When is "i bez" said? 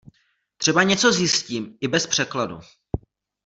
1.81-2.07